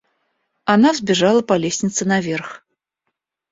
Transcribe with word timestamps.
Она 0.65 0.93
взбежала 0.93 1.43
по 1.43 1.53
лестнице 1.55 2.05
наверх. 2.05 2.65